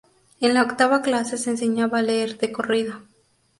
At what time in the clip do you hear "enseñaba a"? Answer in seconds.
1.51-2.01